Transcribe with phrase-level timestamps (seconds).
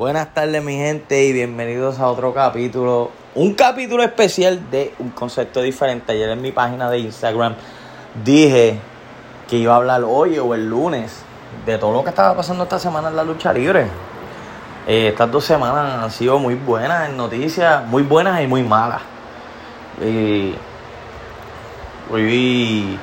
[0.00, 5.60] Buenas tardes mi gente y bienvenidos a otro capítulo, un capítulo especial de un concepto
[5.60, 6.12] diferente.
[6.12, 7.54] Ayer en mi página de Instagram
[8.24, 8.78] dije
[9.46, 11.20] que iba a hablar hoy o el lunes
[11.66, 13.88] de todo lo que estaba pasando esta semana en la lucha libre.
[14.86, 19.02] Eh, estas dos semanas han sido muy buenas en noticias, muy buenas y muy malas.
[22.10, 22.98] hoy,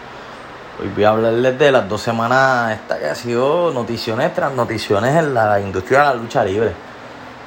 [0.80, 5.16] hoy voy a hablarles de las dos semanas esta que ha sido noticiones tras noticiones
[5.16, 6.72] en la industria de la lucha libre.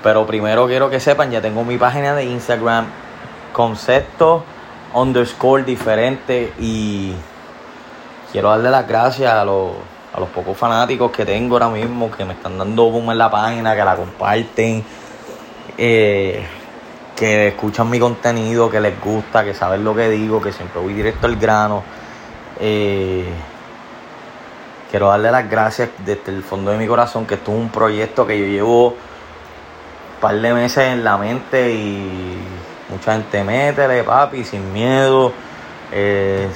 [0.03, 2.87] Pero primero quiero que sepan, ya tengo mi página de Instagram,
[3.53, 4.45] concepto
[4.95, 7.13] underscore diferente y
[8.33, 9.73] quiero darle las gracias a los
[10.13, 13.31] a los pocos fanáticos que tengo ahora mismo, que me están dando boom en la
[13.31, 14.85] página, que la comparten,
[15.79, 16.45] eh,
[17.15, 20.95] que escuchan mi contenido, que les gusta, que saben lo que digo, que siempre voy
[20.95, 21.85] directo al grano.
[22.59, 23.29] Eh,
[24.91, 28.27] quiero darle las gracias desde el fondo de mi corazón, que esto es un proyecto
[28.27, 28.95] que yo llevo un
[30.21, 32.39] par de meses en la mente y
[32.91, 35.33] mucha gente métele, papi, sin miedo.
[35.93, 36.49] Eh,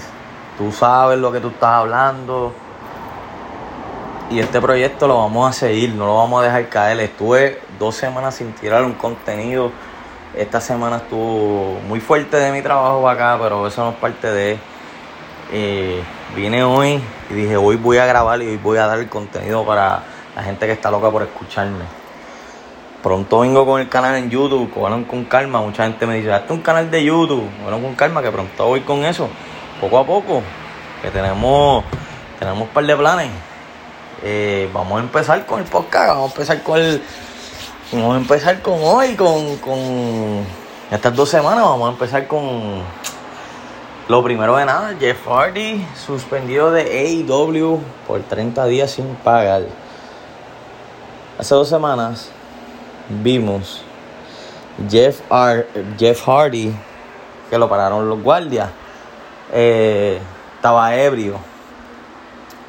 [0.59, 2.53] tú sabes lo que tú estás hablando
[4.31, 7.01] y este proyecto lo vamos a seguir, no lo vamos a dejar caer.
[7.01, 9.71] Estuve dos semanas sin tirar un contenido.
[10.35, 14.59] Esta semana estuvo muy fuerte de mi trabajo acá, pero eso no es parte de...
[15.51, 17.01] Vine hoy
[17.31, 20.03] y dije, hoy voy a grabar y hoy voy a dar el contenido para
[20.35, 21.85] la gente que está loca por escucharme.
[23.03, 25.61] Pronto vengo con el canal en YouTube, con calma.
[25.61, 27.47] Mucha gente me dice, hazte un canal de YouTube.
[27.69, 29.29] Con calma, que pronto voy con eso.
[29.81, 30.43] Poco a poco,
[31.03, 31.85] que tenemos,
[32.39, 33.31] tenemos un par de planes.
[34.23, 37.03] Eh, vamos a empezar con el podcast, vamos a empezar con el,
[37.93, 40.47] vamos a empezar con hoy, con, con
[40.91, 42.81] estas dos semanas, vamos a empezar con
[44.09, 49.63] lo primero de nada, Jeff Hardy suspendido de AEW por 30 días sin pagar.
[51.39, 52.31] Hace dos semanas
[53.09, 53.83] vimos
[54.89, 56.75] Jeff, Hardy,
[57.51, 58.71] que lo pararon los guardias,
[59.53, 60.19] eh,
[60.57, 61.39] estaba ebrio,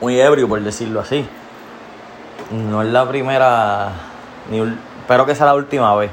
[0.02, 1.28] muy ebrio por decirlo así
[2.52, 3.92] no es la primera,
[4.50, 4.60] ni,
[5.02, 6.12] espero que sea la última vez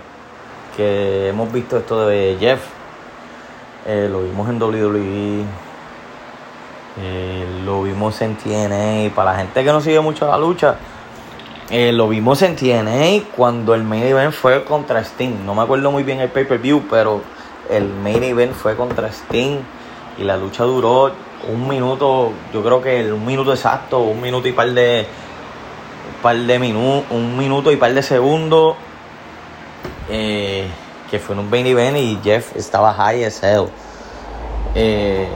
[0.76, 2.60] que hemos visto esto de Jeff.
[3.86, 5.44] Eh, lo vimos en WWE,
[7.00, 9.14] eh, lo vimos en TNA.
[9.14, 10.76] Para la gente que no sigue mucho la lucha,
[11.70, 15.44] eh, lo vimos en TNA cuando el main event fue contra Sting.
[15.44, 17.22] No me acuerdo muy bien el pay-per-view, pero
[17.70, 19.58] el main event fue contra Sting
[20.18, 21.12] y la lucha duró
[21.48, 25.06] un minuto, yo creo que un minuto exacto, un minuto y par de
[26.22, 28.76] par de minutos, un minuto y par de segundos,
[30.08, 30.66] eh,
[31.12, 33.66] que fue en un Benny Benny y Jeff estaba high as hell.
[34.74, 35.28] Eh,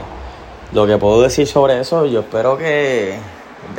[0.73, 3.17] lo que puedo decir sobre eso, yo espero que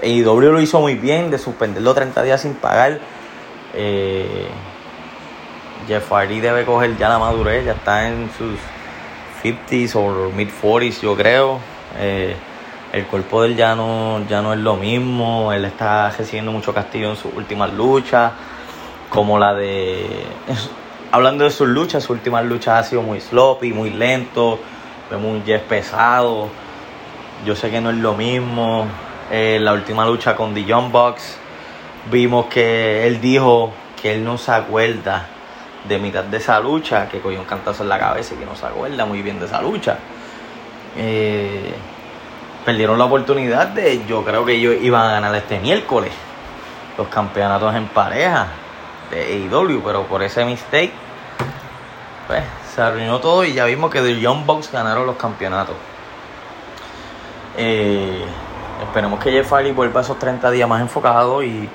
[0.01, 3.01] W lo hizo muy bien de suspenderlo 30 días sin pagar.
[3.75, 4.47] Eh,
[5.89, 8.57] Jeff Hardy debe coger ya la madurez, ya está en sus
[9.43, 11.59] 50s o mid 40s, yo creo
[12.93, 16.73] el cuerpo de él ya no, ya no es lo mismo, él está recibiendo mucho
[16.73, 18.33] castigo en sus últimas luchas,
[19.11, 20.25] como la de...
[21.11, 24.59] Hablando de sus luchas, sus últimas luchas ha sido muy sloppy, muy lento,
[25.11, 26.51] vemos un Jeff pesado,
[27.47, 28.87] yo sé que no es lo mismo,
[29.31, 31.39] eh, la última lucha con The Young Bucks,
[32.11, 35.27] vimos que él dijo que él no se acuerda
[35.89, 38.55] de mitad de esa lucha, que cogió un cantazo en la cabeza y que no
[38.55, 39.97] se acuerda muy bien de esa lucha.
[40.95, 41.73] Eh,
[42.67, 46.13] perdieron la oportunidad de, yo creo que ellos iban a ganar este miércoles
[46.99, 48.49] los campeonatos en pareja
[49.11, 50.93] de AEW, pero por ese mistake,
[52.27, 52.43] pues
[52.75, 55.75] se arruinó todo y ya vimos que The Young Bucks ganaron los campeonatos.
[57.57, 58.25] Eh,
[58.83, 61.69] esperemos que Jeff Hardy vuelva esos 30 días más enfocado y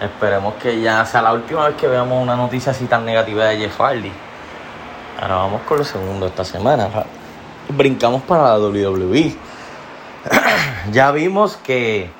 [0.00, 3.58] esperemos que ya sea la última vez que veamos una noticia así tan negativa de
[3.58, 4.12] Jeff Hardy.
[5.20, 6.88] Ahora vamos con lo segundo esta semana.
[7.68, 9.36] Brincamos para la WWE.
[10.90, 12.10] ya vimos que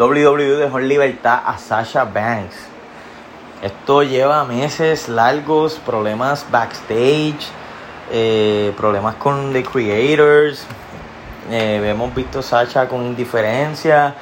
[0.00, 2.56] WWE dejó en libertad a Sasha Banks.
[3.60, 7.46] Esto lleva meses largos, problemas backstage,
[8.10, 10.64] eh, problemas con The Creators.
[11.50, 14.14] Eh, hemos visto a Sasha con indiferencia.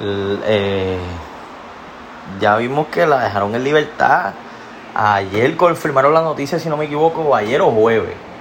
[0.00, 0.98] Eh,
[2.40, 4.34] ya vimos que la dejaron en libertad.
[4.94, 8.31] Ayer confirmaron la noticia, si no me equivoco, ayer o jueves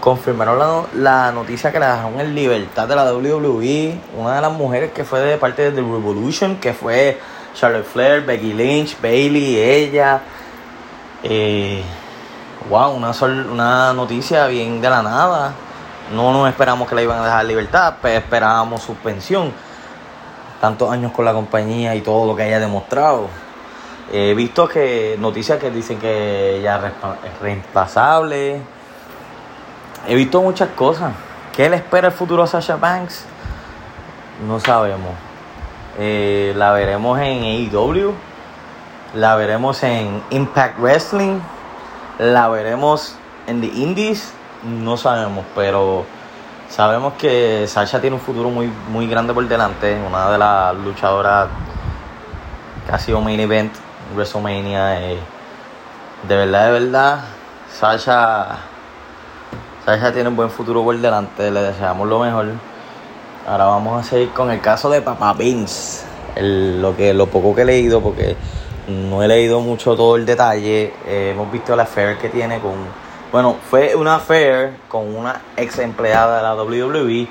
[0.00, 3.98] confirmaron la, noticia que la dejaron en libertad de la WWE.
[4.16, 7.20] Una de las mujeres que fue de parte de The Revolution, que fue
[7.54, 10.22] Charlotte Flair, Becky Lynch, Bailey, ella.
[11.22, 11.82] Eh,
[12.68, 13.12] wow, una,
[13.52, 15.52] una noticia bien de la nada.
[16.14, 19.52] No nos esperamos que la iban a dejar en libertad, pero esperábamos suspensión.
[20.60, 23.28] Tantos años con la compañía y todo lo que haya demostrado.
[24.12, 26.92] He visto que noticias que dicen que ella
[27.24, 28.60] es reemplazable.
[30.06, 31.12] He visto muchas cosas.
[31.54, 33.24] ¿Qué le espera el futuro a Sasha Banks?
[34.46, 35.12] No sabemos.
[35.98, 38.14] Eh, la veremos en AEW.
[39.14, 41.38] La veremos en Impact Wrestling.
[42.18, 43.16] La veremos
[43.46, 44.32] en The Indies.
[44.62, 46.04] No sabemos, pero
[46.68, 49.98] sabemos que Sasha tiene un futuro muy, muy grande por delante.
[50.06, 51.48] Una de las luchadoras
[52.86, 53.72] que ha sido main event
[54.14, 55.02] WrestleMania.
[55.02, 55.18] Eh,
[56.28, 57.20] de verdad, de verdad,
[57.72, 58.58] Sasha,
[59.90, 61.50] Tiene un buen futuro por delante.
[61.50, 62.46] Le deseamos lo mejor.
[63.44, 66.06] Ahora vamos a seguir con el caso de Papa Vince.
[66.36, 68.36] lo, que, lo poco que he leído, porque
[68.86, 70.94] no he leído mucho todo el detalle.
[71.08, 72.74] Eh, hemos visto la affair que tiene con.
[73.32, 77.28] Bueno, fue una affair con una ex empleada de la WWE.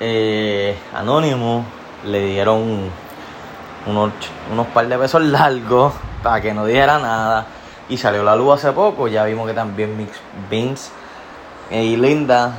[0.00, 1.66] Eh, anónimo.
[2.06, 2.88] Le dieron
[3.86, 4.10] unos,
[4.50, 7.44] unos par de besos largos para que no dijera nada.
[7.90, 9.06] Y salió la luz hace poco.
[9.06, 10.08] Ya vimos que también
[10.50, 11.01] Vince
[11.72, 12.54] y Linda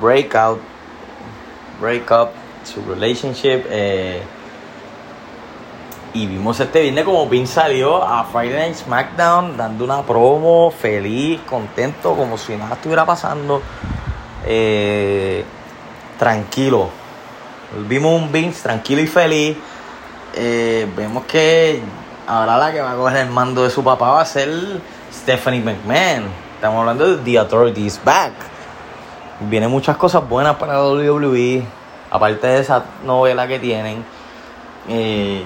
[0.00, 0.60] breakout,
[1.80, 2.30] break up
[2.64, 3.64] su relationship.
[3.70, 4.22] Eh,
[6.14, 11.40] y vimos este viernes como Vince salió a Friday Night SmackDown dando una promo feliz,
[11.42, 13.60] contento, como si nada estuviera pasando.
[14.46, 15.44] Eh,
[16.18, 16.88] tranquilo.
[17.86, 19.56] Vimos un Vince tranquilo y feliz
[20.38, 21.80] eh, vemos que
[22.26, 24.50] ahora la que va a coger el mando de su papá va a ser
[25.12, 26.30] Stephanie McMahon.
[26.54, 28.55] Estamos hablando de The Authority is Back.
[29.40, 31.62] Vienen muchas cosas buenas para WWE,
[32.10, 34.02] aparte de esa novela que tienen.
[34.88, 35.44] Eh,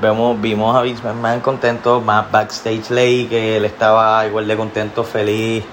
[0.00, 5.04] vemos, vimos a Vince McMahon contento, más backstage ley que él estaba igual de contento,
[5.04, 5.64] feliz,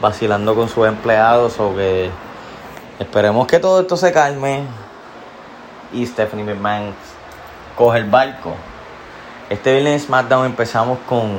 [0.00, 1.60] vacilando con sus empleados.
[1.60, 2.10] O que
[2.98, 4.64] esperemos que todo esto se calme
[5.92, 6.92] y Stephanie McMahon
[7.76, 8.54] coge el barco.
[9.48, 11.38] Este viernes SmackDown empezamos con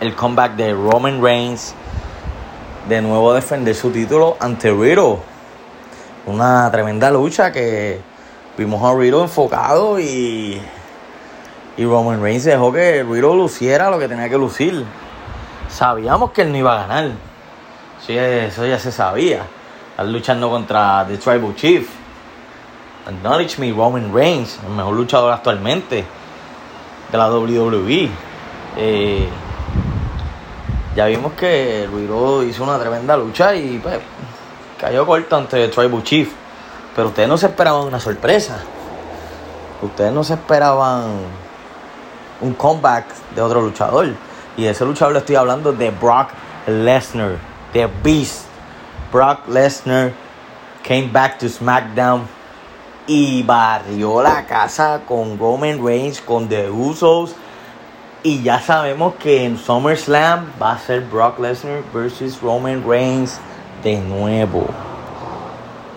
[0.00, 1.74] el comeback de Roman Reigns.
[2.88, 5.18] De nuevo defender su título ante Riddle.
[6.26, 8.00] Una tremenda lucha que
[8.56, 10.60] vimos a Riddle enfocado y,
[11.76, 14.84] y Roman Reigns dejó que Riddle luciera lo que tenía que lucir.
[15.68, 17.10] Sabíamos que él no iba a ganar.
[18.06, 19.42] Sí, eso ya se sabía.
[19.90, 21.88] Están luchando contra The Tribal Chief
[23.06, 26.04] Acknowledge Me, Roman Reigns, el mejor luchador actualmente
[27.12, 28.10] de la WWE.
[28.76, 29.28] Eh,
[30.96, 33.98] ya vimos que Ruido hizo una tremenda lucha y pues,
[34.80, 36.32] cayó corto ante Tribal Chief.
[36.96, 38.60] Pero ustedes no se esperaban una sorpresa.
[39.82, 41.04] Ustedes no se esperaban
[42.40, 43.04] un comeback
[43.34, 44.14] de otro luchador.
[44.56, 46.30] Y de ese luchador le estoy hablando de Brock
[46.66, 47.36] Lesnar,
[47.74, 48.46] The Beast.
[49.12, 50.12] Brock Lesnar
[50.82, 52.26] came back to SmackDown
[53.06, 57.34] y barrió la casa con Roman Reigns, con The Usos.
[58.26, 63.38] Y ya sabemos que en SummerSlam va a ser Brock Lesnar versus Roman Reigns
[63.84, 64.66] de nuevo.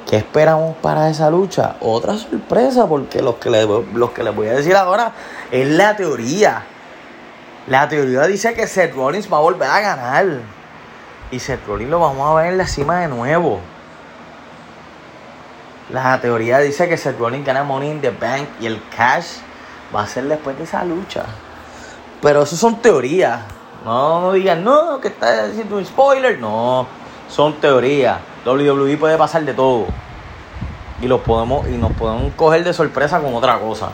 [0.07, 1.77] ¿Qué esperamos para esa lucha?
[1.79, 3.65] Otra sorpresa, porque lo que, les,
[4.13, 5.11] que les voy a decir ahora
[5.49, 6.65] es la teoría.
[7.65, 10.27] La teoría dice que Seth Rollins va a volver a ganar.
[11.31, 13.59] Y Seth Rollins lo vamos a ver en la cima de nuevo.
[15.89, 19.37] La teoría dice que Seth Rollins gana Money in the Bank y el cash
[19.95, 21.25] va a ser después de esa lucha.
[22.21, 23.41] Pero eso son teorías.
[23.85, 26.39] No, digan, no, que está diciendo un spoiler.
[26.39, 26.85] No,
[27.29, 28.19] son teorías.
[28.45, 29.85] WWE puede pasar de todo.
[31.01, 33.89] Y, los podemos, y nos podemos coger de sorpresa con otra cosa.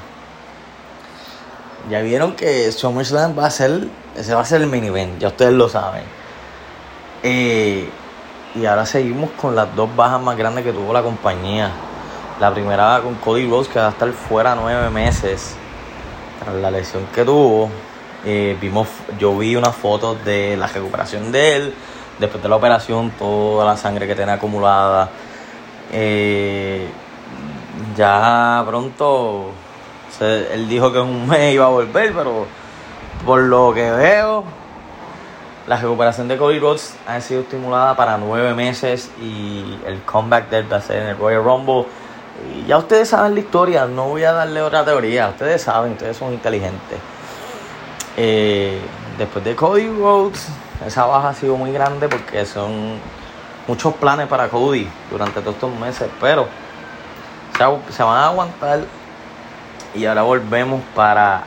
[1.89, 5.27] Ya vieron que SummerSlam va a ser, ese va a ser el mini event, ya
[5.27, 6.03] ustedes lo saben.
[7.21, 7.87] Eh,
[8.55, 11.71] y ahora seguimos con las dos bajas más grandes que tuvo la compañía.
[12.39, 15.55] La primera con Cody Rhodes, que va a estar fuera nueve meses
[16.43, 17.69] tras la lesión que tuvo.
[18.25, 18.87] Eh, vimos,
[19.19, 21.73] yo vi unas fotos de la recuperación de él,
[22.17, 25.09] después de la operación, toda la sangre que tenía acumulada.
[25.91, 26.87] Eh,
[27.95, 29.51] ya pronto,
[30.19, 32.47] él dijo que en un mes iba a volver, pero
[33.25, 34.43] por lo que veo,
[35.67, 40.57] la recuperación de Cody Rhodes ha sido estimulada para nueve meses y el comeback de
[40.59, 41.85] él va a ser en el Royal Rumble.
[42.55, 46.17] Y ya ustedes saben la historia, no voy a darle otra teoría, ustedes saben, ustedes
[46.17, 46.99] son inteligentes.
[48.17, 48.79] Eh,
[49.17, 50.47] después de Cody Rhodes,
[50.85, 52.99] esa baja ha sido muy grande porque son
[53.67, 56.47] muchos planes para Cody durante todos estos meses, pero
[57.57, 58.81] se, van a aguantar
[59.93, 61.43] y ahora volvemos para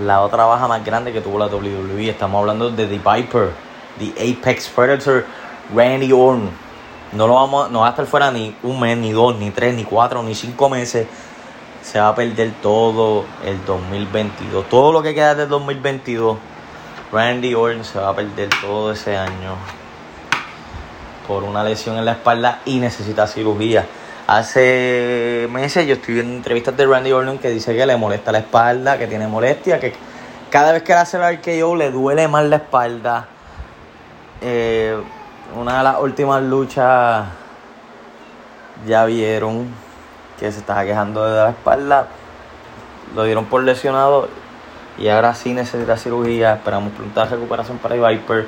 [0.00, 2.08] la otra baja más grande que tuvo la WWE.
[2.08, 3.50] Estamos hablando de The Viper,
[3.98, 5.24] The Apex Predator,
[5.74, 6.50] Randy Orton.
[7.12, 9.74] No, lo vamos, no va a estar fuera ni un mes, ni dos, ni tres,
[9.74, 11.06] ni cuatro, ni cinco meses.
[11.86, 14.68] Se va a perder todo el 2022.
[14.68, 16.36] Todo lo que queda del 2022,
[17.12, 19.54] Randy Orton se va a perder todo ese año
[21.28, 23.86] por una lesión en la espalda y necesita cirugía.
[24.26, 28.38] Hace meses yo estoy viendo entrevistas de Randy Orton que dice que le molesta la
[28.38, 29.94] espalda, que tiene molestia, que
[30.50, 33.28] cada vez que le hace el RKO le duele más la espalda.
[34.40, 34.96] Eh,
[35.54, 37.26] una de las últimas luchas
[38.84, 39.85] ya vieron
[40.38, 42.08] que se estaba quejando de la espalda.
[43.14, 44.28] Lo dieron por lesionado
[44.98, 46.54] y ahora sí necesita cirugía.
[46.54, 48.46] Esperamos pronta recuperación para Viper.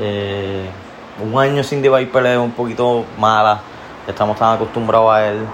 [0.00, 0.68] Eh,
[1.22, 3.60] un año sin The Viper es un poquito mala.
[4.06, 5.44] Estamos tan acostumbrados a él.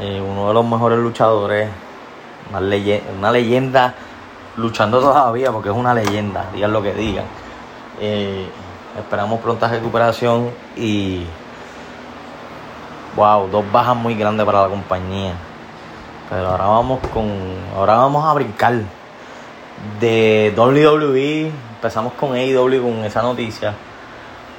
[0.00, 1.68] Eh, uno de los mejores luchadores.
[2.50, 2.60] Una,
[3.18, 3.94] una leyenda
[4.56, 7.24] luchando todavía porque es una leyenda, digan lo que digan.
[8.00, 8.46] Eh,
[8.98, 11.24] esperamos pronta recuperación y
[13.16, 15.32] wow, dos bajas muy grandes para la compañía.
[16.28, 17.28] Pero ahora vamos con.
[17.74, 18.74] Ahora vamos a brincar.
[20.00, 21.50] De WWE.
[21.76, 23.74] Empezamos con AEW con esa noticia.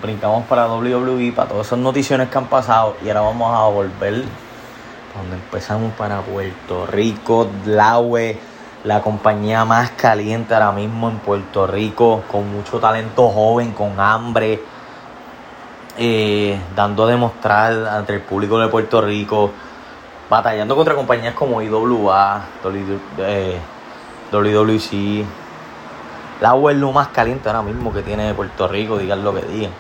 [0.02, 2.96] Brincamos para WWE, para todas esas noticiones que han pasado.
[3.04, 4.24] Y ahora vamos a volver.
[5.16, 8.38] Donde empezamos para Puerto Rico, Laue,
[8.84, 14.62] la compañía más caliente ahora mismo en Puerto Rico, con mucho talento joven, con hambre
[15.98, 19.52] eh, dando a demostrar ante el público de Puerto Rico,
[20.30, 22.94] batallando contra compañías como IWA, WWC.
[24.94, 25.26] Eh,
[26.40, 29.42] la agua es lo más caliente ahora mismo que tiene Puerto Rico, digan lo que
[29.42, 29.72] digan.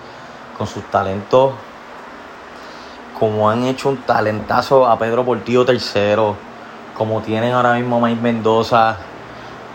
[0.57, 1.53] Con sus talentos,
[3.19, 6.35] como han hecho un talentazo a Pedro Portillo tercero,
[6.97, 8.97] como tienen ahora mismo a Mike Mendoza,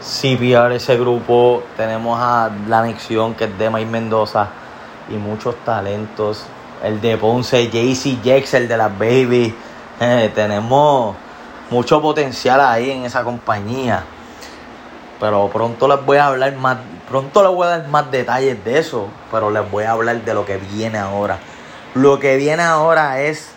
[0.00, 4.48] CPR ese grupo, tenemos a la anexión que es de Mike Mendoza
[5.08, 6.44] y muchos talentos.
[6.82, 9.54] El de Ponce, JC Jex, el de las Baby.
[10.00, 11.14] Eh, tenemos
[11.70, 14.04] mucho potencial ahí en esa compañía.
[15.20, 16.78] Pero pronto les voy a hablar más,
[17.08, 20.34] pronto les voy a dar más detalles de eso, pero les voy a hablar de
[20.34, 21.38] lo que viene ahora.
[21.94, 23.52] Lo que viene ahora es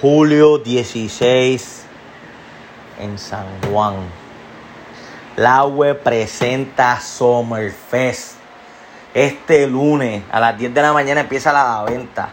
[0.00, 1.84] julio 16
[3.00, 3.96] en San Juan.
[5.36, 8.41] La web presenta Summerfest.
[9.14, 12.30] Este lunes a las 10 de la mañana empieza la venta.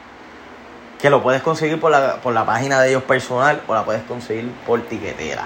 [0.97, 4.03] Que lo puedes conseguir por la, por la página de ellos personal o la puedes
[4.03, 5.43] conseguir por tiquetera.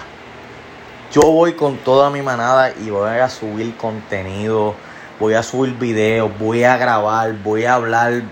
[1.11, 4.75] Yo voy con toda mi manada y voy a subir contenido,
[5.19, 8.23] voy a subir videos, voy a grabar, voy a hablar,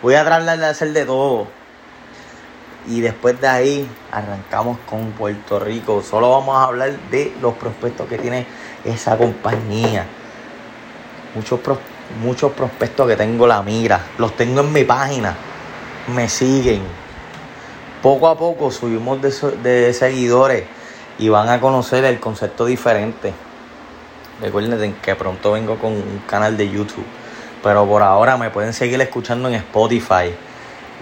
[0.00, 1.48] voy a tratar de hacer de todo.
[2.86, 6.02] Y después de ahí arrancamos con Puerto Rico.
[6.02, 8.46] Solo vamos a hablar de los prospectos que tiene
[8.84, 10.06] esa compañía.
[11.34, 14.00] Muchos prospectos muchos prospectos que tengo la mira.
[14.18, 15.34] Los tengo en mi página.
[16.14, 16.82] Me siguen.
[18.02, 20.64] Poco a poco subimos de, seguidores
[21.18, 23.32] y van a conocer el concepto diferente.
[24.40, 27.06] Recuerden que pronto vengo con un canal de YouTube.
[27.62, 30.34] Pero por ahora me pueden seguir escuchando en Spotify.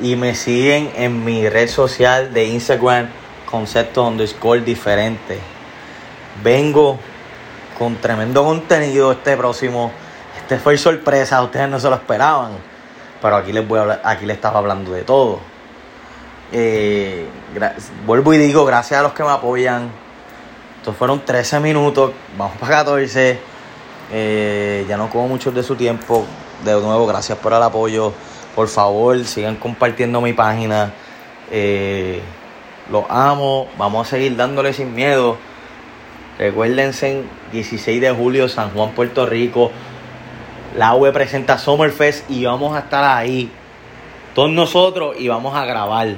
[0.03, 3.09] Y me siguen en mi red social de Instagram,
[3.51, 5.39] concepto underscore diferente.
[6.45, 6.99] Vengo
[7.79, 9.91] con tremendo contenido este próximo
[10.51, 12.51] este fue sorpresa, ustedes no se lo esperaban.
[13.23, 15.39] Pero aquí les voy a hablar, aquí les estaba hablando de todo.
[16.51, 17.25] Eh,
[18.05, 19.93] vuelvo y digo, gracias a los que me apoyan.
[20.79, 23.39] Estos fueron 13 minutos, vamos para 14.
[24.13, 26.25] Eh, ya no como mucho de su tiempo.
[26.65, 28.13] De nuevo, gracias por el apoyo.
[28.57, 30.93] Por favor, sigan compartiendo mi página.
[31.53, 32.21] Eh,
[32.91, 33.69] los amo.
[33.79, 35.37] Vamos a seguir dándole sin miedo.
[36.41, 39.71] Recuérdense, 16 de julio, San Juan, Puerto Rico.
[40.77, 43.51] La UE presenta Summerfest y vamos a estar ahí.
[44.35, 46.15] Todos nosotros y vamos a grabar.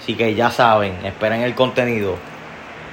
[0.00, 2.16] Así que ya saben, esperen el contenido.